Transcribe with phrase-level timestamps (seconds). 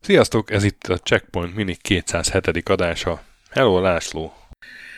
[0.00, 2.68] Sziasztok, ez itt a Checkpoint Mini 207.
[2.68, 3.22] adása.
[3.50, 4.32] Hello, László!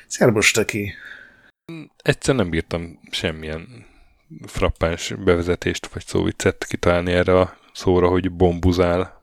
[0.06, 0.92] Szerbus, Taki!
[2.02, 3.86] Egyszer nem bírtam semmilyen
[4.46, 9.22] frappáns bevezetést vagy szóviccet kitalálni erre a szóra, hogy bombuzál.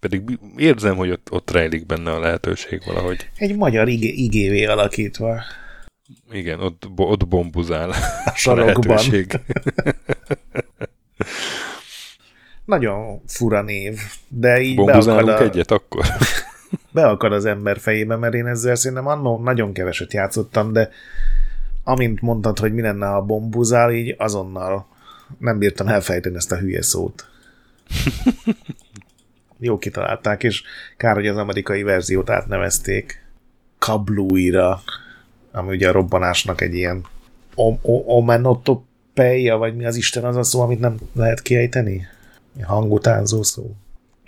[0.00, 3.28] Pedig érzem, hogy ott, ott rejlik benne a lehetőség valahogy.
[3.36, 5.42] Egy magyar ig- igévé alakítva.
[6.30, 7.94] Igen, ott, ott bombuzál a
[8.34, 8.96] sarokban.
[8.96, 9.40] A
[12.64, 15.42] Nagyon fura név, de így Bombuzálunk a...
[15.42, 16.04] egyet akkor?
[16.92, 20.90] beakad az ember fejébe, mert én ezzel szerintem annó nagyon keveset játszottam, de
[21.84, 24.86] amint mondtad, hogy mi lenne, ha bombuzál, így azonnal
[25.38, 27.28] nem bírtam elfejteni ezt a hülye szót.
[29.58, 30.62] Jó kitalálták, és
[30.96, 33.24] kár, hogy az amerikai verziót átnevezték
[33.78, 34.82] Kabluira,
[35.56, 37.04] ami ugye a robbanásnak egy ilyen
[38.06, 42.06] omenotopeia, vagy mi az Isten az a szó, amit nem lehet kiejteni?
[42.62, 43.70] Hangutánzó szó.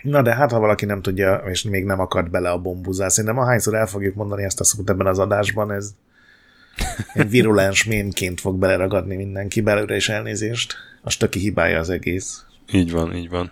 [0.01, 3.39] Na de hát, ha valaki nem tudja, és még nem akart bele a bombuzál, szerintem
[3.39, 5.93] ahányszor el fogjuk mondani ezt a szót ebben az adásban, ez
[7.13, 10.75] egy virulens mémként fog beleragadni mindenki belőle, és elnézést.
[11.01, 12.45] A stöki hibája az egész.
[12.71, 13.51] Így van, így van.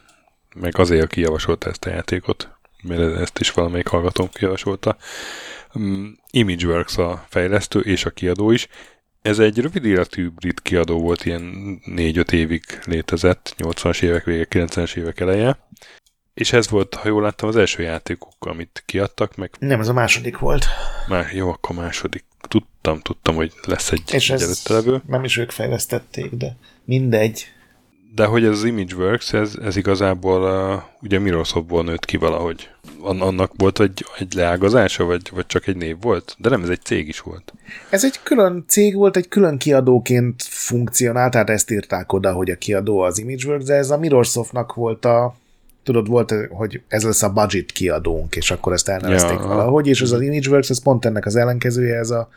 [0.56, 2.50] Meg azért, aki javasolta ezt a játékot,
[2.84, 4.98] mert ezt is valamelyik hallgatóm javasolta.
[5.78, 8.68] Um, Imageworks a fejlesztő és a kiadó is.
[9.22, 11.42] Ez egy rövid életű brit kiadó volt, ilyen
[11.86, 15.60] 4-5 évig létezett, 80-as évek vége, 90-es évek eleje.
[16.34, 19.52] És ez volt, ha jól láttam, az első játékuk, amit kiadtak, meg...
[19.60, 20.66] Nem, ez a második volt.
[21.08, 22.26] Már jó, akkor második.
[22.48, 25.02] Tudtam, tudtam, hogy lesz egy, És egy levő.
[25.08, 27.48] nem is ők fejlesztették, de mindegy.
[28.18, 32.70] De hogy ez az Imageworks, ez, ez igazából uh, ugye Microsoftból nőtt ki valahogy.
[33.02, 36.36] Annak volt egy, egy leágazása, vagy, vagy csak egy név volt?
[36.38, 37.54] De nem, ez egy cég is volt.
[37.90, 42.56] Ez egy külön cég volt, egy külön kiadóként funkcionált, tehát ezt írták oda, hogy a
[42.56, 45.36] kiadó az Imageworks, de ez a Microsoftnak volt a
[45.84, 50.02] tudod, volt, hogy ez lesz a budget kiadónk, és akkor ezt elnevezték ja, valahogy, és
[50.02, 52.30] ez az Imageworks, ez pont ennek az ellenkezője, ez a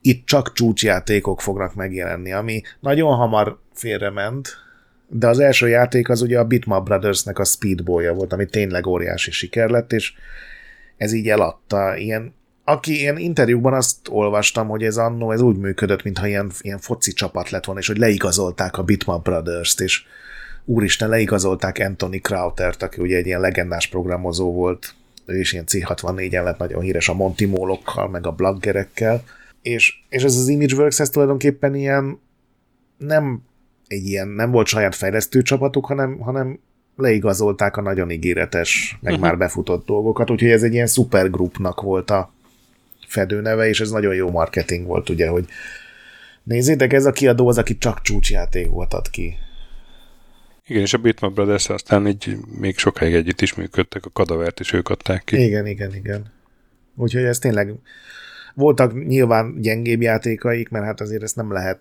[0.00, 4.68] itt csak csúcsjátékok fognak megjelenni, ami nagyon hamar félrement,
[5.12, 9.30] de az első játék az ugye a Bitmap Brothersnek a Speedball-ja volt, ami tényleg óriási
[9.30, 10.12] siker lett, és
[10.96, 11.96] ez így eladta.
[11.96, 12.34] Ilyen,
[12.64, 17.12] aki ilyen interjúkban azt olvastam, hogy ez annó ez úgy működött, mintha ilyen, ilyen foci
[17.12, 20.02] csapat lett volna, és hogy leigazolták a Bitmap Brothers-t, és
[20.64, 24.94] úristen, leigazolták Anthony Krautert, aki ugye egy ilyen legendás programozó volt,
[25.26, 29.22] ő is ilyen C64-en lett nagyon híres a Monty Mólokkal, meg a blaggerekkel,
[29.62, 32.20] és, és ez az Imageworks, ez tulajdonképpen ilyen
[32.98, 33.42] nem
[33.90, 36.58] egy ilyen, nem volt saját fejlesztő csapatuk, hanem, hanem
[36.96, 39.28] leigazolták a nagyon ígéretes, meg uh-huh.
[39.28, 42.32] már befutott dolgokat, úgyhogy ez egy ilyen supergroupnak volt a
[43.06, 45.46] fedőneve, és ez nagyon jó marketing volt, ugye, hogy
[46.42, 49.36] nézzétek, ez a kiadó az, aki csak csúcsjátékot ad ki.
[50.66, 54.72] Igen, és a Bitmap Brothers aztán így még sokáig együtt is működtek, a kadavert is
[54.72, 55.44] ők adták ki.
[55.44, 56.32] Igen, igen, igen.
[56.96, 57.74] Úgyhogy ez tényleg
[58.54, 61.80] voltak nyilván gyengébb játékaik, mert hát azért ezt nem lehet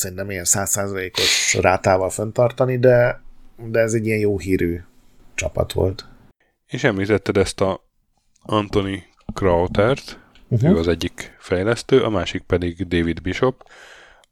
[0.00, 3.22] szerintem ilyen százszázalékos rátával föntartani, de,
[3.56, 4.80] de ez egy ilyen jó hírű
[5.34, 6.04] csapat volt.
[6.66, 7.84] És említetted ezt a
[8.42, 10.18] Anthony Krautert,
[10.48, 10.70] uh-huh.
[10.70, 13.70] ő az egyik fejlesztő, a másik pedig David Bishop,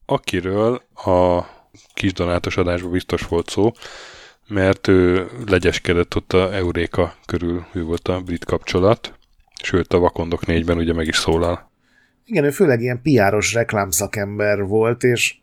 [0.07, 1.47] akiről a
[1.95, 3.73] kis donátos adásban biztos volt szó,
[4.49, 9.19] mert ő legyeskedett ott a Euréka körül, ő volt a brit kapcsolat,
[9.63, 11.71] sőt a Vakondok négyben ugye meg is szólal.
[12.25, 15.37] Igen, ő főleg ilyen piáros reklámszakember volt, és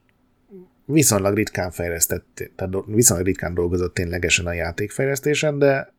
[0.86, 5.94] viszonylag ritkán fejlesztett, tehát viszonylag ritkán dolgozott ténylegesen a játékfejlesztésen, de,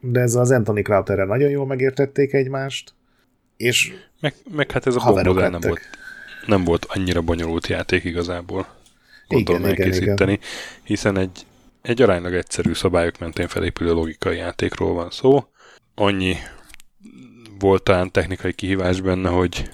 [0.00, 2.94] de ez az Anthony Crowtherrel nagyon jól megértették egymást,
[3.56, 5.80] és meg, meg hát ez a bombodál nem volt,
[6.46, 8.66] nem volt annyira bonyolult játék igazából
[9.28, 10.82] gondolom igen, elkészíteni, igen, igen.
[10.82, 11.46] hiszen egy,
[11.82, 15.44] egy aránylag egyszerű szabályok mentén felépülő logikai játékról van szó.
[15.94, 16.36] Annyi
[17.58, 19.70] volt talán technikai kihívás benne, hogy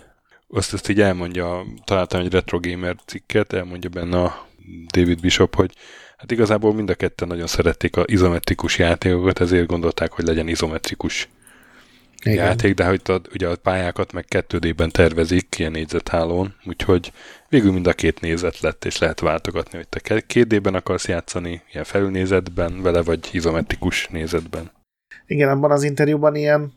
[0.55, 4.47] azt ezt így elmondja, találtam egy Retro Gamer cikket, elmondja benne a
[4.93, 5.73] David Bishop, hogy
[6.17, 11.29] hát igazából mind a ketten nagyon szerették az izometrikus játékokat, ezért gondolták, hogy legyen izometrikus
[12.23, 12.45] igen.
[12.45, 17.12] játék, de hogy a, ugye a pályákat meg 2D-ben tervezik ilyen négyzethálón, úgyhogy
[17.49, 21.85] végül mind a két nézet lett, és lehet váltogatni, hogy te 2D-ben akarsz játszani, ilyen
[21.85, 24.71] felülnézetben vele, vagy izometrikus nézetben.
[25.27, 26.73] Igen, abban az interjúban ilyen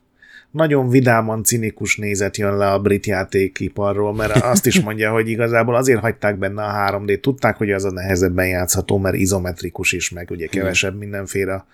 [0.51, 5.75] nagyon vidáman cinikus nézet jön le a brit játékiparról, mert azt is mondja, hogy igazából
[5.75, 10.31] azért hagyták benne a 3D, tudták, hogy az a nehezebben játszható, mert izometrikus is, meg
[10.31, 11.65] ugye kevesebb mindenféle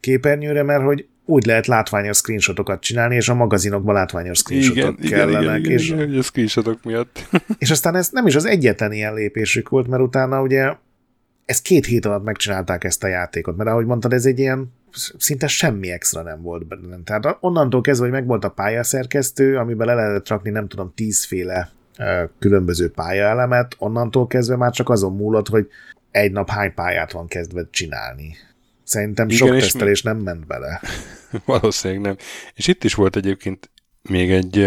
[0.00, 5.42] képernyőre, mert hogy úgy lehet látványos screenshotokat csinálni, és a magazinokban látványos screenshotok igen, kellenek.
[5.42, 7.28] Igen, igen, és, igen, igen, a screenshotok miatt.
[7.58, 10.72] és aztán ez nem is az egyetlen ilyen lépésük volt, mert utána ugye
[11.44, 14.72] ez két hét alatt megcsinálták ezt a játékot, mert ahogy mondtad, ez egy ilyen
[15.18, 16.96] szinte semmi extra nem volt benne.
[17.04, 21.70] Tehát onnantól kezdve, hogy megvolt a pályaszerkesztő, amiben le lehetett rakni nem tudom tízféle
[22.38, 25.68] különböző pályaelemet, onnantól kezdve már csak azon múlott, hogy
[26.10, 28.36] egy nap hány pályát van kezdve csinálni.
[28.84, 30.10] Szerintem Igen, sok tesztelés mi...
[30.10, 30.80] nem ment bele.
[31.44, 32.16] Valószínűleg nem.
[32.54, 33.70] És itt is volt egyébként
[34.02, 34.58] még egy,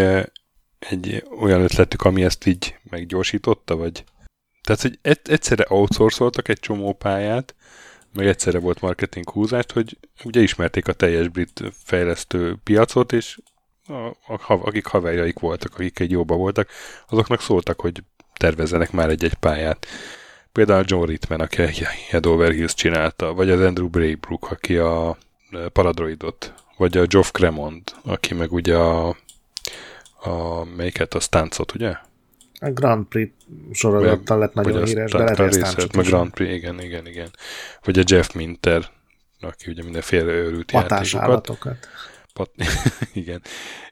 [0.78, 4.04] egy olyan ötletük, ami ezt így meggyorsította, vagy
[4.62, 7.54] tehát, hogy egyszerre outsourcoltak egy csomó pályát,
[8.16, 13.38] meg egyszerre volt marketing húzást, hogy ugye ismerték a teljes brit fejlesztő piacot, és
[13.86, 13.92] a,
[14.32, 16.68] a, akik haverjaik voltak, akik egy jóba voltak,
[17.08, 18.02] azoknak szóltak, hogy
[18.36, 19.86] tervezzenek már egy-egy pályát.
[20.52, 25.16] Például John Ritman, aki a Head Over Hills csinálta, vagy az Andrew Braybrook, aki a
[25.72, 29.16] Paradroidot, vagy a Geoff Cremond, aki meg ugye a,
[30.20, 31.96] a melyiket, a Stancot, ugye?
[32.58, 33.32] A Grand Prix
[33.72, 37.30] sorozattal lett nagyon híres, de lehet, hogy meg Grand Prix, igen, igen, igen.
[37.84, 38.90] Vagy a Jeff Minter,
[39.40, 41.58] aki ugye mindenféle őrült játékokat.
[42.32, 42.50] Pat,
[43.12, 43.42] igen.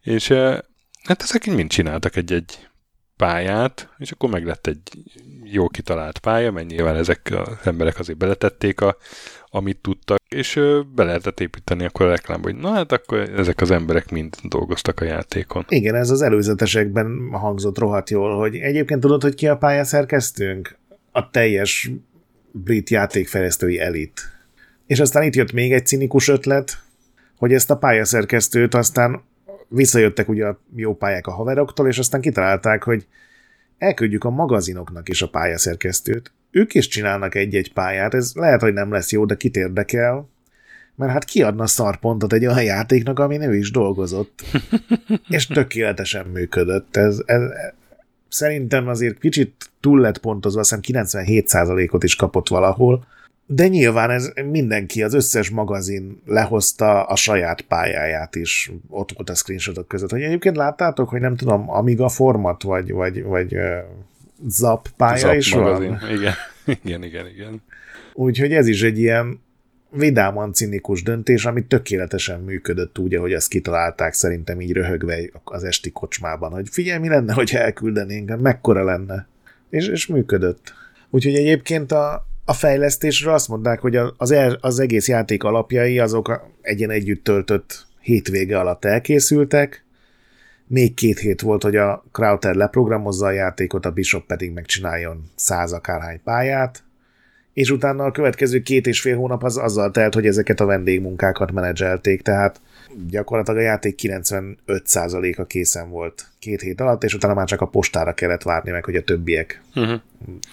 [0.02, 0.28] És
[1.02, 2.69] hát ezek mind csináltak egy-egy
[3.25, 4.81] pályát, és akkor meg lett egy
[5.44, 8.97] jó kitalált pálya, mert nyilván ezek az emberek azért beletették a,
[9.50, 10.61] amit tudtak, és
[10.94, 15.00] be lehetett építeni akkor a reklámba, hogy na hát akkor ezek az emberek mind dolgoztak
[15.00, 15.65] a játékon.
[15.69, 20.77] Igen, ez az előzetesekben hangzott rohadt jól, hogy egyébként tudod, hogy ki a pályaszerkesztőnk?
[21.12, 21.91] A teljes
[22.50, 24.20] brit játékfejlesztői elit.
[24.87, 26.82] És aztán itt jött még egy cinikus ötlet,
[27.37, 29.23] hogy ezt a pályaszerkesztőt aztán
[29.69, 33.06] visszajöttek ugye a jó pályák a haveroktól, és aztán kitalálták, hogy
[33.78, 36.32] elküldjük a magazinoknak is a pályaszerkesztőt.
[36.50, 40.28] Ők is csinálnak egy-egy pályát, ez lehet, hogy nem lesz jó, de kit érdekel,
[40.96, 44.43] mert hát kiadna szarpontot egy olyan játéknak, ami ő is dolgozott,
[45.28, 46.96] és tökéletesen működött.
[46.96, 47.43] Ez, ez,
[48.28, 53.06] szerintem azért kicsit túl lett pontozva, azt hiszem 97%-ot is kapott valahol,
[53.46, 59.35] de nyilván ez mindenki, az összes magazin lehozta a saját pályáját is, ott volt a
[59.35, 60.11] screenshotok között.
[60.11, 63.79] Hogy egyébként láttátok, hogy nem tudom, Amiga format, vagy, vagy, vagy uh,
[64.49, 65.99] Zap pálya Zap is magazin.
[66.00, 66.11] van?
[66.11, 66.35] Igen,
[66.85, 67.62] igen, igen, igen.
[68.14, 69.43] Úgyhogy ez is egy ilyen
[69.91, 75.91] vidáman cinikus döntés, ami tökéletesen működött úgy, ahogy ezt kitalálták szerintem így röhögve az esti
[75.91, 79.26] kocsmában, hogy figyelj, mi lenne, hogy elküldenénk, mekkora lenne.
[79.70, 80.73] És, és működött.
[81.11, 86.91] Úgyhogy egyébként a, a fejlesztésről azt mondták, hogy az, az egész játék alapjai azok egyen
[86.91, 89.85] együtt töltött hétvége alatt elkészültek,
[90.67, 95.73] még két hét volt, hogy a Crowther leprogramozza a játékot, a Bishop pedig megcsináljon száz
[95.73, 96.82] akárhány pályát,
[97.52, 101.52] és utána a következő két és fél hónap az azzal telt, hogy ezeket a vendégmunkákat
[101.52, 102.61] menedzselték, tehát
[103.08, 108.14] gyakorlatilag a játék 95%-a készen volt két hét alatt, és utána már csak a postára
[108.14, 110.00] kellett várni meg, hogy a többiek uh-huh.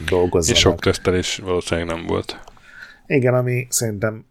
[0.10, 0.56] dolgozzanak.
[0.56, 2.40] És sok tesztelés valószínűleg nem volt.
[3.06, 4.26] Igen, ami szerintem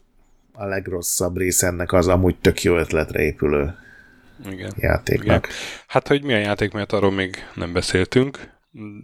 [0.52, 3.74] a legrosszabb rész ennek az amúgy tök jó ötletre épülő
[4.50, 4.72] Igen.
[4.76, 5.46] játéknak.
[5.46, 5.56] Igen.
[5.86, 8.50] Hát, hogy milyen játék, mert arról még nem beszéltünk.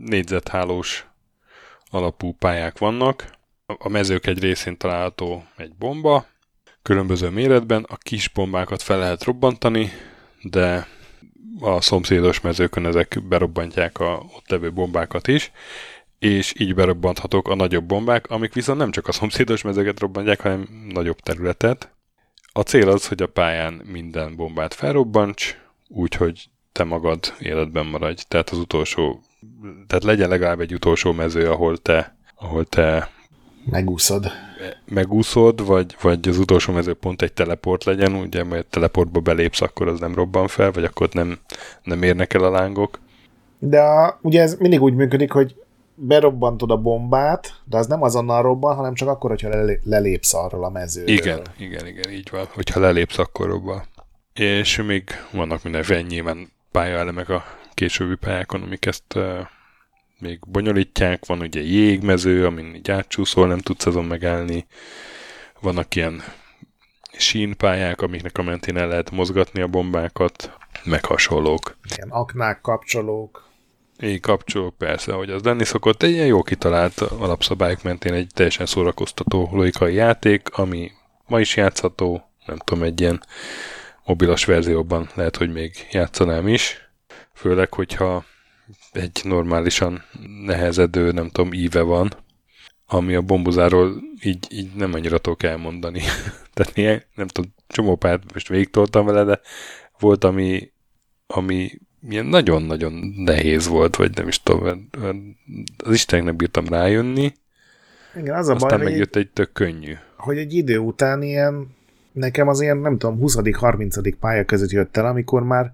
[0.04, 1.06] Négyzethálós
[1.90, 3.34] alapú pályák vannak.
[3.66, 6.26] A mezők egy részén található egy bomba,
[6.86, 7.86] különböző méretben.
[7.88, 9.90] A kis bombákat fel lehet robbantani,
[10.42, 10.86] de
[11.60, 15.50] a szomszédos mezőkön ezek berobbantják a ott levő bombákat is,
[16.18, 20.68] és így berobbanthatók a nagyobb bombák, amik viszont nem csak a szomszédos mezőket robbantják, hanem
[20.92, 21.90] nagyobb területet.
[22.52, 25.58] A cél az, hogy a pályán minden bombát felrobbants,
[25.88, 28.22] úgyhogy te magad életben maradj.
[28.28, 29.20] Tehát az utolsó,
[29.86, 33.10] tehát legyen legalább egy utolsó mező, ahol te, ahol te
[33.70, 34.26] Megúszod.
[34.84, 39.88] Megúszod, vagy, vagy az utolsó mező pont egy teleport legyen, ugye, mert teleportba belépsz, akkor
[39.88, 41.38] az nem robban fel, vagy akkor nem,
[41.82, 42.98] nem érnek el a lángok.
[43.58, 45.54] De a, ugye ez mindig úgy működik, hogy
[45.94, 50.70] berobbantod a bombát, de az nem azonnal robban, hanem csak akkor, hogyha lelépsz arról a
[50.70, 51.14] mezőről.
[51.14, 52.46] Igen, igen, igen, így van.
[52.54, 53.82] Hogyha lelépsz, akkor robban.
[54.34, 57.44] És még vannak mindenféle nyilván pályaelemek a
[57.74, 59.18] későbbi pályákon, amik ezt
[60.18, 64.66] még bonyolítják, van ugye jégmező, amin így átcsúszol, nem tudsz azon megállni,
[65.60, 66.22] vannak ilyen
[67.12, 70.52] sínpályák, amiknek a mentén el lehet mozgatni a bombákat,
[70.84, 71.76] meg hasonlók.
[71.96, 73.44] Ilyen aknák, kapcsolók.
[74.02, 76.02] Így kapcsolók, persze, hogy az lenni szokott.
[76.02, 80.90] Egy ilyen jó kitalált alapszabályok mentén egy teljesen szórakoztató logikai játék, ami
[81.26, 83.22] ma is játszható, nem tudom, egy ilyen
[84.04, 86.90] mobilos verzióban lehet, hogy még játszanám is.
[87.34, 88.24] Főleg, hogyha
[88.96, 90.02] egy normálisan
[90.44, 92.12] nehezedő, nem tudom, íve van,
[92.86, 96.00] ami a bombuzáról így, így nem annyira tudok elmondani.
[96.54, 99.40] Tehát ilyen, nem tudom, csomó pályát most végigtoltam vele, de
[99.98, 100.72] volt, ami,
[101.26, 101.70] ami
[102.08, 104.88] ilyen nagyon-nagyon nehéz volt, vagy nem is tudom,
[105.84, 107.32] az Istennek bírtam rájönni,
[108.16, 109.94] Igen, az a aztán baj, megjött egy tök könnyű.
[110.16, 111.68] hogy egy idő után ilyen,
[112.12, 114.14] nekem az ilyen, nem tudom, 20.-30.
[114.20, 115.70] pálya között jött el, amikor már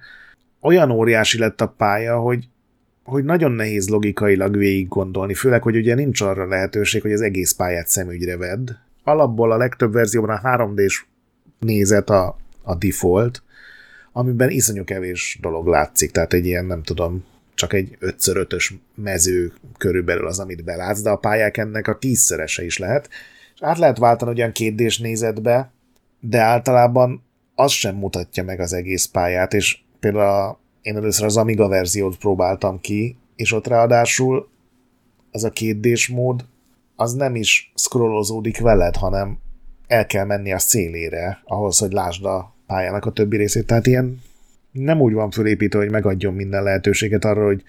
[0.61, 2.49] olyan óriási lett a pálya, hogy,
[3.05, 7.53] hogy nagyon nehéz logikailag végig gondolni, főleg, hogy ugye nincs arra lehetőség, hogy az egész
[7.53, 8.71] pályát szemügyre vedd.
[9.05, 11.05] Alapból a legtöbb verzióban a 3D-s
[11.59, 13.43] nézet a, a default,
[14.13, 20.27] amiben iszonyú kevés dolog látszik, tehát egy ilyen, nem tudom, csak egy 5x5-ös mező körülbelül
[20.27, 23.09] az, amit belátsz, de a pályák ennek a tízszerese is lehet.
[23.55, 25.73] És át lehet váltani ugyan kétdés nézetbe,
[26.21, 31.69] de általában az sem mutatja meg az egész pályát, és például én először az Amiga
[31.69, 34.49] verziót próbáltam ki, és ott ráadásul
[35.31, 36.45] az a kétdés mód,
[36.97, 39.39] az nem is scrollozódik veled, hanem
[39.87, 43.67] el kell menni a szélére, ahhoz, hogy lásd a pályának a többi részét.
[43.67, 44.21] Tehát ilyen
[44.73, 47.63] nem úgy van fölépítve, hogy megadjon minden lehetőséget arra, hogy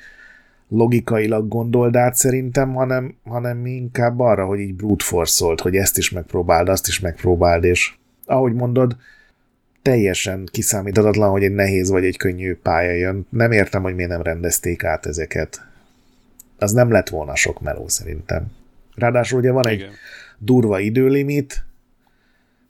[0.68, 6.12] logikailag gondold át szerintem, hanem, hanem inkább arra, hogy így brute force hogy ezt is
[6.12, 7.94] megpróbáld, azt is megpróbáld, és
[8.26, 8.96] ahogy mondod,
[9.84, 13.26] teljesen kiszámíthatatlan, hogy egy nehéz vagy egy könnyű pálya jön.
[13.30, 15.66] Nem értem, hogy miért nem rendezték át ezeket.
[16.58, 18.46] Az nem lett volna sok meló szerintem.
[18.96, 19.92] Ráadásul ugye van egy Igen.
[20.38, 21.64] durva időlimit,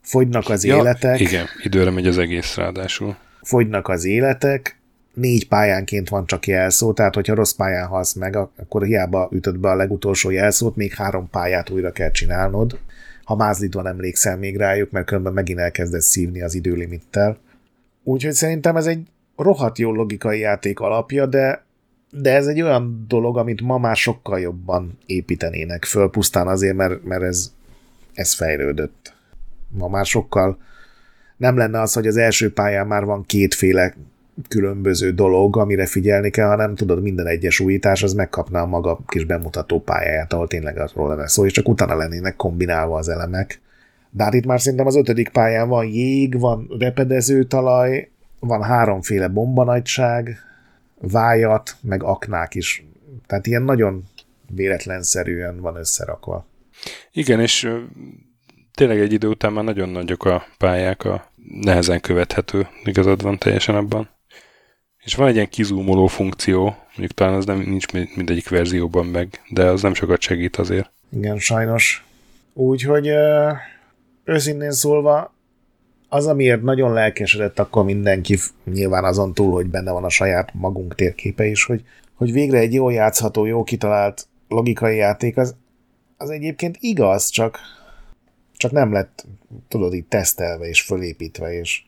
[0.01, 3.15] fogynak az Ja, életek, Igen, időre megy az egész ráadásul.
[3.41, 4.77] fogynak az életek,
[5.13, 9.69] négy pályánként van csak jelszó, tehát hogyha rossz pályán halsz meg, akkor hiába ütöd be
[9.69, 12.79] a legutolsó jelszót, még három pályát újra kell csinálnod.
[13.23, 17.37] Ha mázlitban emlékszel még rájuk, mert különben megint elkezdesz szívni az időlimittel.
[18.03, 21.63] Úgyhogy szerintem ez egy rohadt jó logikai játék alapja, de,
[22.11, 27.03] de ez egy olyan dolog, amit ma már sokkal jobban építenének föl, pusztán azért, mert,
[27.03, 27.51] mert ez,
[28.13, 29.15] ez fejlődött.
[29.69, 30.57] Ma már sokkal
[31.37, 33.93] nem lenne az, hogy az első pályán már van kétféle
[34.47, 39.23] különböző dolog, amire figyelni kell, hanem tudod, minden egyes újítás az megkapná a maga kis
[39.25, 43.61] bemutató pályáját, ahol tényleg arról lenne szó, és csak utána lennének kombinálva az elemek.
[44.09, 48.09] De hát itt már szerintem az ötödik pályán van jég, van repedező talaj,
[48.39, 50.37] van háromféle bombanagyság,
[50.99, 52.85] vájat, meg aknák is.
[53.27, 54.03] Tehát ilyen nagyon
[54.55, 56.45] véletlenszerűen van összerakva.
[57.11, 57.69] Igen, és
[58.73, 63.75] tényleg egy idő után már nagyon nagyok a pályák, a nehezen követhető, igazad van teljesen
[63.75, 64.09] abban.
[65.03, 69.41] És van egy ilyen kizúmoló funkció, mondjuk talán az nem nincs mind- mindegyik verzióban meg,
[69.49, 70.91] de az nem sokat segít azért.
[71.09, 72.05] Igen, sajnos.
[72.53, 73.09] Úgyhogy
[74.23, 75.33] őszintén szólva,
[76.09, 80.95] az, amiért nagyon lelkesedett akkor mindenki, nyilván azon túl, hogy benne van a saját magunk
[80.95, 81.83] térképe is, hogy,
[82.13, 85.55] hogy végre egy jól játszható, jó kitalált logikai játék, az,
[86.17, 87.59] az egyébként igaz, csak,
[88.57, 89.25] csak nem lett,
[89.67, 91.83] tudod, így tesztelve és fölépítve, és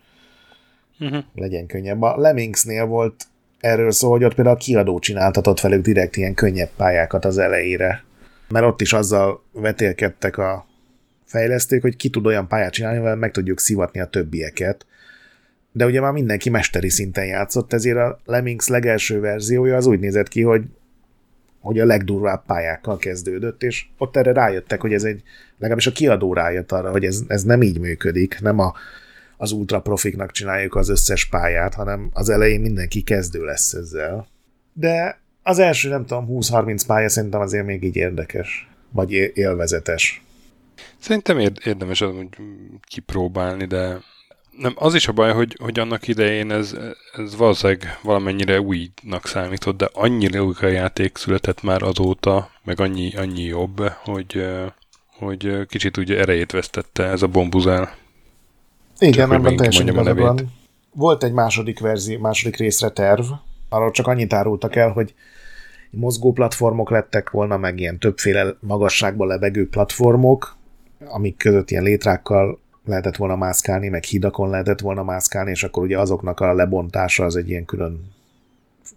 [0.99, 1.23] Uh-huh.
[1.35, 2.01] legyen könnyebb.
[2.01, 3.25] A Lemmingsnél volt
[3.59, 8.03] erről szó, hogy ott például a kiadó csináltatott velük direkt ilyen könnyebb pályákat az elejére.
[8.49, 10.65] Mert ott is azzal vetélkedtek a
[11.25, 14.85] fejlesztők, hogy ki tud olyan pályát csinálni, amivel meg tudjuk szivatni a többieket.
[15.71, 20.27] De ugye már mindenki mesteri szinten játszott, ezért a Lemmings legelső verziója az úgy nézett
[20.27, 20.63] ki, hogy
[21.65, 25.21] hogy a legdurvább pályákkal kezdődött, és ott erre rájöttek, hogy ez egy,
[25.57, 28.73] legalábbis a kiadó rájött arra, hogy ez, ez nem így működik, nem a,
[29.45, 34.27] az ultra profiknak csináljuk az összes pályát, hanem az elején mindenki kezdő lesz ezzel.
[34.73, 40.23] De az első, nem tudom, 20-30 pálya szerintem azért még így érdekes, vagy élvezetes.
[40.99, 42.27] Szerintem ér- érdemes az úgy
[42.81, 44.01] kipróbálni, de
[44.57, 46.75] nem, az is a baj, hogy, hogy annak idején ez,
[47.13, 53.43] ez valószínűleg valamennyire újnak számított, de annyi logikai játék született már azóta, meg annyi, annyi
[53.43, 54.45] jobb, hogy,
[55.17, 58.03] hogy kicsit úgy erejét vesztette ez a bombuzál.
[58.99, 60.51] Igen, ebben megint teljesen igazad van.
[60.93, 63.25] Volt egy második verzió, második részre terv,
[63.69, 65.13] arról csak annyit árultak el, hogy
[65.89, 70.57] mozgó platformok lettek volna, meg ilyen többféle magasságban lebegő platformok,
[71.05, 75.99] amik között ilyen létrákkal lehetett volna mászkálni, meg hidakon lehetett volna mászkálni, és akkor ugye
[75.99, 78.13] azoknak a lebontása az egy ilyen külön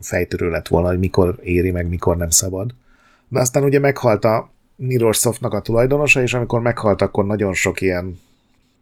[0.00, 2.74] fejtörő lett volna, hogy mikor éri, meg mikor nem szabad.
[3.28, 8.20] De aztán ugye meghalt a Mirrorsoftnak a tulajdonosa, és amikor meghalt, akkor nagyon sok ilyen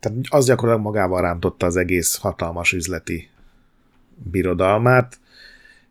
[0.00, 3.28] tehát az gyakorlatilag magával rántotta az egész hatalmas üzleti
[4.30, 5.18] birodalmát,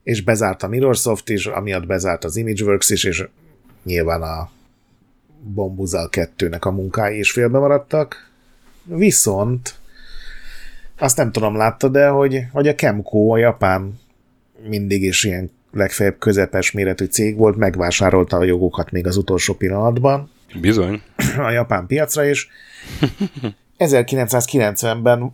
[0.03, 3.27] és bezárt a Mirrorsoft is, amiatt bezárt az Imageworks is, és
[3.83, 4.49] nyilván a
[5.41, 8.29] Bombuzal 2-nek a munkái is félbe maradtak.
[8.83, 9.75] Viszont
[10.97, 13.99] azt nem tudom, látta, de hogy, hogy a Kemco, a japán
[14.67, 20.29] mindig is ilyen legfeljebb közepes méretű cég volt, megvásárolta a jogokat még az utolsó pillanatban,
[20.61, 21.01] Bizony.
[21.37, 22.47] A japán piacra, és
[23.79, 25.33] 1990-ben uh,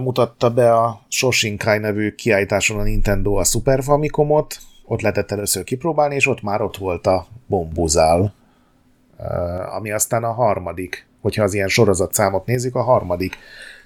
[0.00, 6.14] mutatta be a Shoshinkai nevű kiállításon a Nintendo a Super Famicomot, ott lehetett először kipróbálni,
[6.14, 8.34] és ott már ott volt a Bombuzál,
[9.18, 13.36] uh, ami aztán a harmadik, hogyha az ilyen sorozatszámot nézzük, a harmadik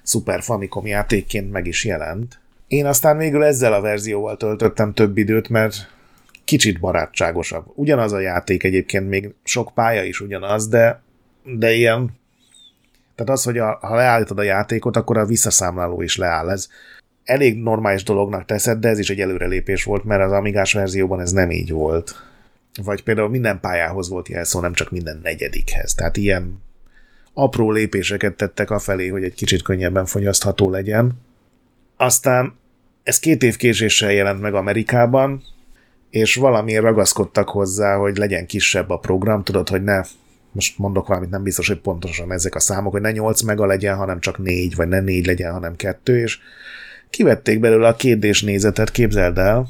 [0.03, 2.39] Super Famicom játékként meg is jelent.
[2.67, 5.75] Én aztán végül ezzel a verzióval töltöttem több időt, mert
[6.43, 7.65] kicsit barátságosabb.
[7.75, 11.01] Ugyanaz a játék egyébként, még sok pálya is ugyanaz, de,
[11.43, 12.19] de ilyen
[13.15, 16.49] tehát az, hogy a, ha leállítod a játékot, akkor a visszaszámláló is leáll.
[16.49, 16.67] Ez
[17.23, 21.31] elég normális dolognak teszed, de ez is egy előrelépés volt, mert az Amigás verzióban ez
[21.31, 22.15] nem így volt.
[22.83, 25.93] Vagy például minden pályához volt jelszó, nem csak minden negyedikhez.
[25.93, 26.61] Tehát ilyen
[27.33, 31.11] apró lépéseket tettek afelé, hogy egy kicsit könnyebben fogyasztható legyen.
[31.97, 32.53] Aztán
[33.03, 35.43] ez két év késéssel jelent meg Amerikában,
[36.09, 40.01] és valamiért ragaszkodtak hozzá, hogy legyen kisebb a program, tudod, hogy ne,
[40.51, 43.95] most mondok valamit, nem biztos, hogy pontosan ezek a számok, hogy ne 8 mega legyen,
[43.95, 46.39] hanem csak 4, vagy ne 4 legyen, hanem 2, és
[47.09, 49.67] kivették belőle a 2 d nézetet, képzeld el,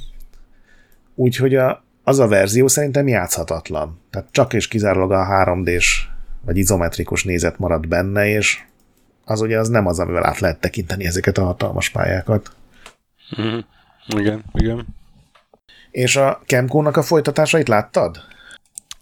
[1.15, 3.99] úgyhogy a, az a verzió szerintem játszhatatlan.
[4.09, 6.07] Tehát csak és kizárólag a 3D-s
[6.45, 8.59] vagy izometrikus nézet marad benne, és
[9.25, 12.55] az ugye az nem az, amivel át lehet tekinteni ezeket a hatalmas pályákat.
[13.41, 13.57] Mm,
[14.07, 14.87] igen, igen.
[15.91, 18.17] És a Kemco-nak a folytatásait láttad?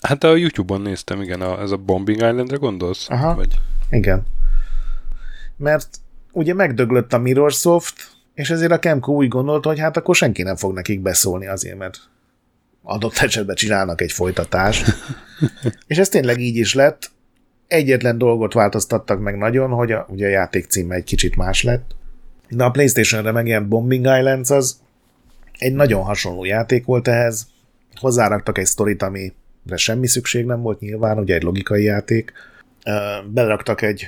[0.02, 3.10] Hát a YouTube-on néztem, igen, a, ez a Bombing Islandre gondolsz?
[3.10, 3.60] Aha, vagy?
[3.90, 4.26] igen.
[5.58, 5.88] Mert
[6.32, 10.56] ugye megdöglött a Mirrorsoft, és ezért a Kemco úgy gondolta, hogy hát akkor senki nem
[10.56, 12.00] fog nekik beszólni azért, mert
[12.84, 14.86] adott esetben csinálnak egy folytatást.
[15.88, 17.12] és ez tényleg így is lett.
[17.68, 21.96] Egyetlen dolgot változtattak meg nagyon, hogy a, ugye a játék címe egy kicsit más lett.
[22.50, 24.80] De a Playstation-re megjelent Bombing Islands az
[25.58, 27.48] egy nagyon hasonló játék volt ehhez.
[27.96, 29.02] Hozzáraktak egy sztorit,
[29.70, 32.34] amire semmi szükség nem volt nyilván, ugye egy logikai játék.
[33.26, 34.06] Beleraktak egy,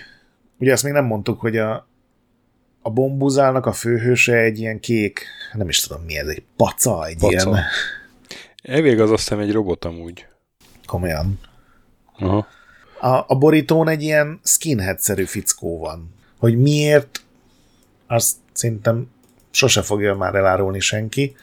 [0.57, 1.87] ugye azt még nem mondtuk, hogy a,
[2.81, 7.17] a bombuzálnak a főhőse egy ilyen kék, nem is tudom mi ez, egy paca, egy
[7.17, 7.49] paca.
[7.49, 7.63] ilyen...
[8.63, 10.25] Elvég az azt hiszem egy robot amúgy.
[10.85, 11.39] Komolyan.
[12.17, 12.47] Aha.
[12.99, 16.13] A, a borítón egy ilyen skinhead-szerű fickó van.
[16.37, 17.21] Hogy miért,
[18.07, 19.11] azt szerintem
[19.51, 21.35] sose fogja már elárulni senki.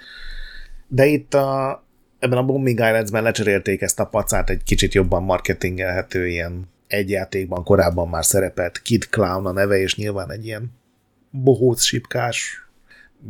[0.89, 1.83] De itt a,
[2.19, 7.65] ebben a Bombing Islands-ben lecserélték ezt a pacát egy kicsit jobban marketingelhető ilyen egy játékban
[7.65, 10.71] korábban már szerepelt Kid Clown a neve, és nyilván egy ilyen
[11.31, 12.67] bohóc sipkás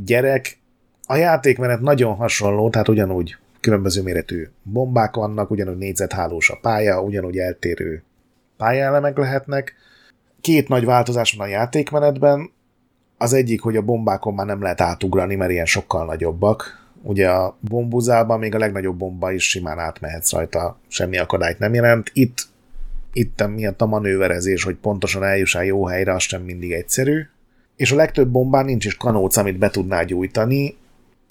[0.04, 0.58] gyerek.
[1.06, 7.38] A játékmenet nagyon hasonló, tehát ugyanúgy különböző méretű bombák vannak, ugyanúgy négyzethálós a pálya, ugyanúgy
[7.38, 8.02] eltérő
[8.56, 9.74] pályaelemek lehetnek.
[10.40, 12.50] Két nagy változás van a játékmenetben,
[13.18, 16.87] az egyik, hogy a bombákon már nem lehet átugrani, mert ilyen sokkal nagyobbak.
[17.02, 22.10] Ugye a bombuzában még a legnagyobb bomba is simán átmehetsz rajta, semmi akadályt nem jelent.
[22.12, 22.42] Itt,
[23.12, 27.26] itt miatt a manőverezés, hogy pontosan eljussál jó helyre, az sem mindig egyszerű.
[27.76, 30.76] És a legtöbb bombán nincs is kanóc, amit be tudnál gyújtani,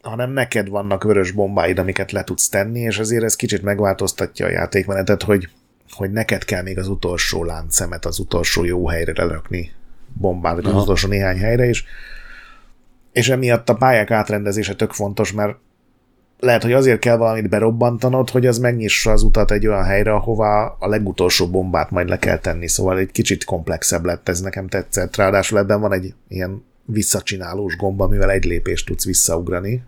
[0.02, 4.50] hanem neked vannak vörös bombáid, amiket le tudsz tenni, és azért ez kicsit megváltoztatja a
[4.50, 5.50] játékmenetet, hogy,
[5.90, 9.72] hogy neked kell még az utolsó láncszemet az utolsó jó helyre lerakni
[10.14, 11.86] bombát, az utolsó néhány helyre is.
[13.18, 15.58] És emiatt a pályák átrendezése tök fontos, mert
[16.40, 20.76] lehet, hogy azért kell valamit berobbantanod, hogy az megnyissa az utat egy olyan helyre, ahová
[20.80, 25.16] a legutolsó bombát majd le kell tenni, szóval egy kicsit komplexebb lett, ez nekem tetszett.
[25.16, 29.84] Ráadásul ebben van egy ilyen visszacsinálós gomba, amivel egy lépést tudsz visszaugrani.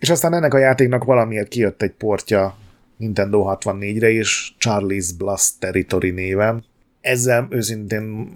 [0.00, 2.56] És aztán ennek a játéknak valamiért kijött egy portja
[2.96, 6.64] Nintendo 64-re is, Charlie's Blast Territory néven.
[7.00, 8.28] Ezzel őszintén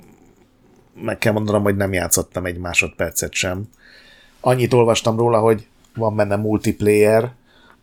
[1.03, 3.69] meg kell mondanom, hogy nem játszottam egy másodpercet sem.
[4.45, 7.33] Annyit olvastam róla, hogy van benne multiplayer,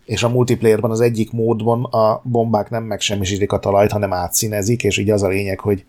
[0.06, 4.98] és a multiplayerban az egyik módban a bombák nem megsemmisítik a talajt, hanem átszínezik, és
[4.98, 5.86] így az a lényeg, hogy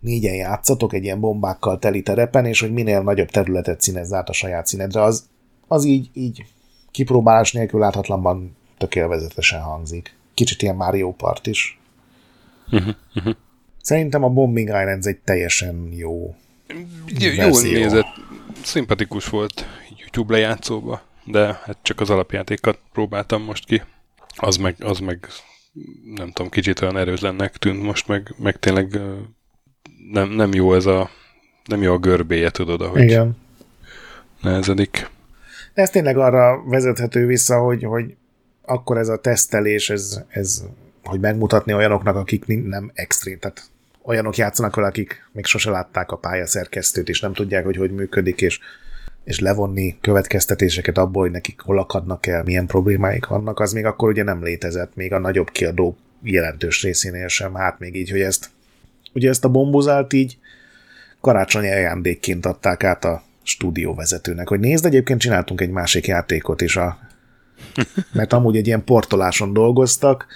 [0.00, 4.32] négyen játszatok egy ilyen bombákkal teli terepen, és hogy minél nagyobb területet színezz át a
[4.32, 5.26] saját színedre, az,
[5.68, 6.44] az így, így
[6.90, 10.16] kipróbálás nélkül láthatlanban tökéletezetesen hangzik.
[10.34, 11.80] Kicsit ilyen Mario Part is.
[13.82, 16.34] Szerintem a Bombing Islands egy teljesen jó
[17.18, 18.06] Jó nézett,
[18.62, 19.66] szimpatikus volt
[19.98, 23.82] YouTube lejátszóba, de hát csak az alapjátékat próbáltam most ki.
[24.36, 25.26] Az meg, az meg
[26.14, 29.00] nem tudom, kicsit olyan erőtlennek tűnt most, meg, meg tényleg
[30.12, 31.10] nem, nem jó ez a
[31.64, 33.36] nem jó a görbéje, tudod, ahogy Igen.
[34.42, 35.10] nehezedik.
[35.74, 38.16] Ez tényleg arra vezethető vissza, hogy, hogy
[38.62, 40.62] akkor ez a tesztelés, ez, ez
[41.04, 43.62] hogy megmutatni olyanoknak, akik nem extrém, tehát
[44.04, 48.40] olyanok játszanak vele, akik még sose látták a pályaszerkesztőt, és nem tudják, hogy hogy működik,
[48.40, 48.58] és,
[49.24, 54.08] és levonni következtetéseket abból, hogy nekik hol akadnak el, milyen problémáik vannak, az még akkor
[54.08, 58.50] ugye nem létezett, még a nagyobb kiadók jelentős részénél sem, hát még így, hogy ezt
[59.12, 60.38] ugye ezt a bombozált így
[61.20, 66.98] karácsonyi ajándékként adták át a stúdióvezetőnek, hogy nézd, egyébként csináltunk egy másik játékot is, a,
[68.12, 70.26] mert amúgy egy ilyen portoláson dolgoztak,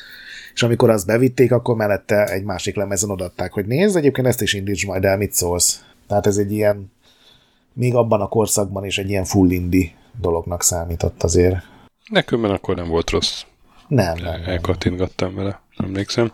[0.57, 4.53] és amikor azt bevitték, akkor mellette egy másik lemezen odatták, hogy nézd, egyébként ezt is
[4.53, 5.85] indíts majd el, mit szólsz.
[6.09, 6.93] Tehát ez egy ilyen,
[7.73, 9.91] még abban a korszakban is egy ilyen full indie
[10.21, 11.57] dolognak számított azért.
[12.11, 13.43] Nekem akkor nem volt rossz.
[13.89, 14.43] Nem, nem.
[14.47, 16.33] Elkattintgattam vele, emlékszem.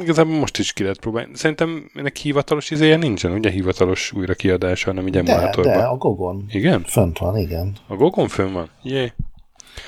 [0.00, 1.30] Igazából most is ki lehet próbálni.
[1.34, 6.44] Szerintem ennek hivatalos izéje nincsen, ugye hivatalos újra kiadása, hanem így de, de, a Gogon.
[6.48, 6.84] Igen?
[6.86, 7.76] Fönt van, igen.
[7.86, 8.70] A Gogon fönn van?
[8.82, 9.12] Jé.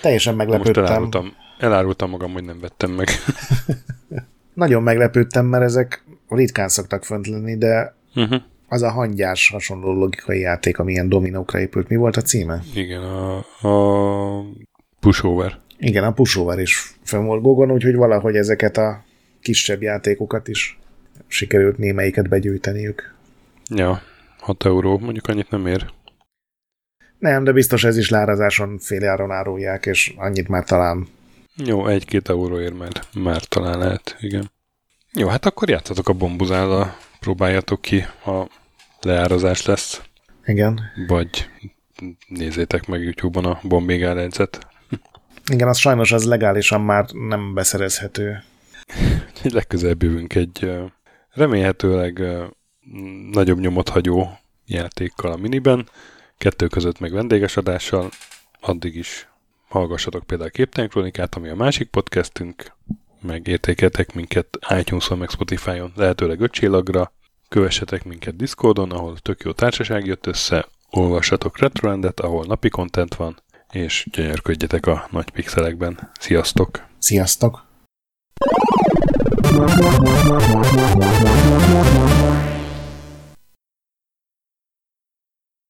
[0.02, 1.02] Teljesen meglepődtem.
[1.02, 3.09] Most elárultam, magam, hogy nem vettem meg.
[4.55, 8.42] Nagyon meglepődtem, mert ezek ritkán szoktak fönt lenni, de uh-huh.
[8.68, 11.88] az a hangyás hasonló logikai játék, ami ilyen dominókra épült.
[11.88, 12.62] Mi volt a címe?
[12.75, 14.44] Igen, a, a
[15.01, 15.59] Pushover.
[15.79, 19.05] Igen, a Pushover is fönn volt Gogon, úgyhogy valahogy ezeket a
[19.40, 20.79] kisebb játékokat is
[21.27, 23.14] sikerült némelyiket begyűjteniük.
[23.75, 24.03] Ja,
[24.38, 25.90] 6 euró, mondjuk annyit nem ér.
[27.18, 31.07] Nem, de biztos ez is lárazáson féláron árulják, és annyit már talán.
[31.56, 34.50] Jó, egy-két euróért már, már talán lehet, igen.
[35.12, 38.48] Jó, hát akkor játszatok a bombuzállal, próbáljatok ki, ha
[39.00, 40.02] leárazás lesz.
[40.44, 40.80] Igen.
[41.06, 41.48] Vagy
[42.26, 44.66] nézzétek meg YouTube-on a bombégál edzet.
[45.50, 48.42] Igen, az sajnos az legálisan már nem beszerezhető.
[49.42, 50.72] Legközelebb jövünk egy
[51.30, 52.22] remélhetőleg
[53.30, 55.88] nagyobb nyomot hagyó játékkal a miniben,
[56.38, 58.10] kettő között meg vendéges adással,
[58.60, 59.28] addig is
[59.72, 62.72] hallgassatok például a Képtelen Kronikát, ami a másik podcastünk,
[63.20, 67.12] meg értékeltek minket iTunes-on, meg Spotify-on, lehetőleg öt csillagra,
[67.48, 73.42] kövessetek minket Discordon, ahol tök jó társaság jött össze, olvassatok Retroendet, ahol napi content van,
[73.70, 76.11] és gyönyörködjetek a nagy pixelekben.
[76.20, 76.87] Sziasztok!
[76.98, 77.70] Sziasztok!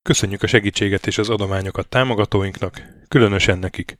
[0.02, 3.98] Köszönjük a segítséget és az adományokat támogatóinknak, különösen nekik.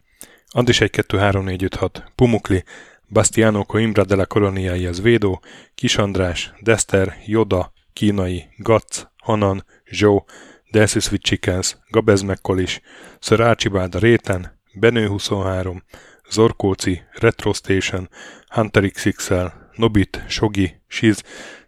[0.48, 2.64] Andis 1 2 3 4 5 6, Pumukli,
[3.08, 5.42] Bastiano Coimbra de la Coloniai az Védó,
[5.74, 10.26] Kis András, Dester, Joda, Kínai, Gac, Hanan, Zsó,
[10.70, 12.80] Delsis with Chickens, Gabez Mekkolis,
[13.20, 15.82] Sir Archibald a Réten, Benő 23,
[16.30, 18.08] Zorkóci, Retro Station,
[18.48, 21.22] Hunter XXL, Nobit, Sogi, Siz,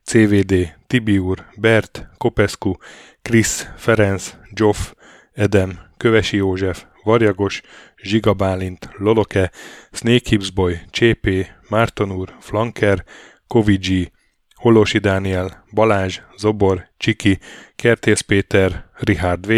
[0.05, 2.73] CVD, Tibiur, Bert, Kopescu,
[3.23, 4.93] Krisz, Ferenc, Joff,
[5.33, 7.63] Edem, Kövesi József, Varjagos,
[8.03, 8.35] Zsiga
[8.99, 9.51] Loloke,
[9.93, 13.05] Snake Hips Boy, Csépé, Márton Flanker,
[13.47, 14.13] Kovicsi,
[14.55, 17.39] Holosi Dániel, Balázs, Zobor, Csiki,
[17.77, 19.53] Kertész Péter, Richard V,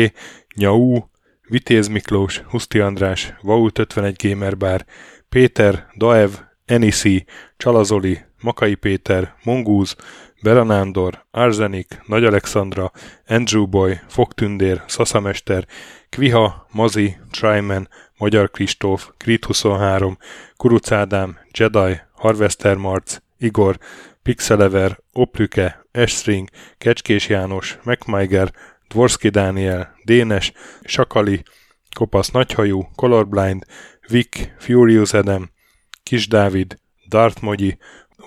[0.54, 1.00] Nyau,
[1.48, 4.84] Vitéz Miklós, Huszti András, Vault 51 Gamer Bar,
[5.28, 6.30] Péter, Daev,
[6.64, 7.24] Enisi,
[7.56, 9.96] Csalazoli, Makai Péter, Mongúz,
[10.46, 12.92] Beranándor, Arzenik, Nagy Alexandra,
[13.26, 15.66] Andrew Boy, Fogtündér, Szaszamester,
[16.08, 20.18] Kviha, Mazi, Tryman, Magyar Kristóf, Krit 23,
[20.56, 23.78] Kuruc Ádám, Jedi, Harvester Marc, Igor,
[24.22, 28.52] Pixelever, Oplüke, Estring, Kecskés János, MacMiger,
[28.88, 31.42] Dvorski Dániel, Dénes, Sakali,
[31.96, 33.64] Kopasz Nagyhajú, Colorblind,
[34.08, 35.50] Vic, Furious Adam,
[36.02, 36.78] Kis Dávid,
[37.08, 37.78] Darth Mogyi,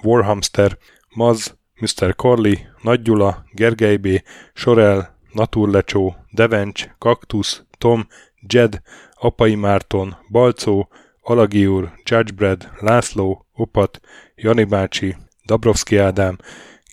[0.01, 0.77] Warhamster,
[1.15, 2.15] Maz, Mr.
[2.15, 4.07] Corley, Nagy Gyula, Gergely B.,
[4.53, 8.07] Sorel, Naturlecsó, Devencs, Kaktusz, Tom,
[8.47, 8.81] Jed,
[9.13, 10.89] Apai Márton, Balcó,
[11.21, 13.99] Alagi úr, Judgebred, László, Opat,
[14.35, 15.15] Jani bácsi,
[15.45, 16.37] Dabrowski Ádám,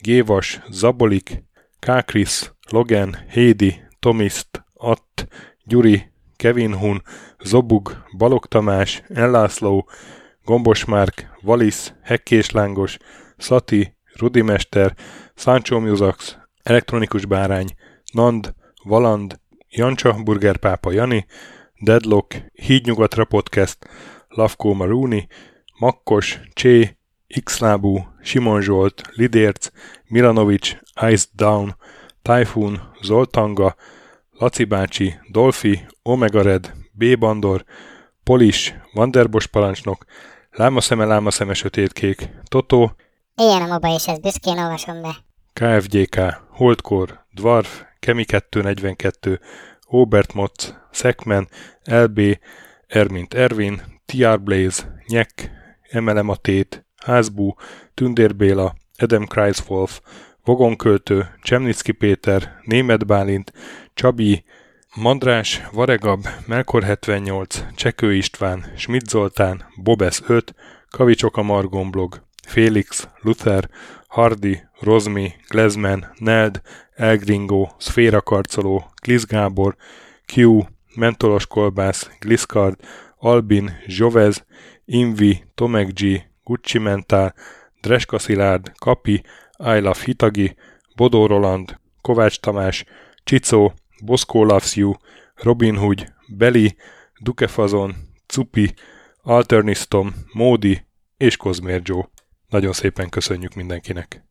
[0.01, 1.45] Gévas, Zabolik,
[1.79, 5.29] Kákris, Logan, Hédi, Tomiszt, Att,
[5.65, 7.03] Gyuri, Kevin Hun,
[7.45, 9.89] Zobug, Balog Tamás, Ellászló,
[10.45, 12.99] Gombos Márk, Valisz, Hekkés Lángos,
[14.19, 14.95] Rudimester,
[15.35, 17.67] Sancho Musax, Elektronikus Bárány,
[18.13, 21.27] Nand, Valand, Jancsa Burgerpápa Jani,
[21.81, 23.89] Deadlock, Hídnyugatra Podcast,
[24.29, 25.27] Lavkó Maruni,
[25.79, 26.97] Makkos, Csé,
[27.45, 29.71] Xlábú, Simon Zsolt, Lidérc,
[30.09, 30.77] Milanovic,
[31.11, 31.77] Ice Down,
[32.23, 33.77] Typhoon, Zoltanga,
[34.39, 37.19] Laci bácsi, Dolfi, Omega Red, B.
[37.19, 37.65] Bandor,
[38.25, 40.05] Polis, Vanderbos parancsnok,
[40.51, 42.97] Lámaszeme, Lámaszeme sötétkék, Totó,
[43.43, 45.17] Ilyen a moba, és ezt büszkén olvasom be.
[45.53, 46.21] KFGK,
[46.51, 49.41] Holdkor, Dwarf, Kemi 242,
[49.87, 51.49] Obert Motz, Szekmen,
[51.85, 52.21] LB,
[52.87, 55.51] Ermint Ervin, TR Blaze, Nyek,
[55.91, 57.55] Emelem a Tét, Házbú,
[57.95, 60.01] Tündér Béla, Edem Kreiswolf,
[60.45, 63.53] Vogonköltő, Csemnicki Péter, Német Bálint,
[63.95, 64.45] Csabi,
[64.95, 70.55] Mandrás, Varegab, Melkor 78, Csekő István, Schmidt Zoltán, Bobesz 5,
[70.91, 73.69] Kavicsok a Margon blog, Félix, Luther,
[74.09, 76.61] Hardy, Rozmi, Glezman, Neld,
[76.95, 79.77] Elgringo, Szféra Karcoló, Glisz Gábor,
[80.35, 80.63] Q,
[80.95, 82.81] Mentolos Kolbász, Gliszkard,
[83.17, 84.45] Albin, Jovez,
[84.85, 87.35] Invi, Tomek G, Gucci Mentál,
[87.81, 89.23] Dreska Szilárd, Kapi,
[89.59, 90.57] I Love Hitagi,
[90.97, 92.85] Bodó Roland, Kovács Tamás,
[93.25, 93.73] Csicó,
[94.05, 94.93] Boszkó Loves You,
[95.35, 96.77] Robin Hood, Beli,
[97.21, 97.95] Dukefazon,
[98.27, 98.75] Cupi,
[99.23, 102.09] Alternistom, Módi és Kozmér Joe.
[102.49, 104.27] Nagyon szépen köszönjük mindenkinek!